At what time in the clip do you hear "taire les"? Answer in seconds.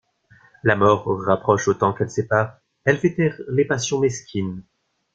3.13-3.65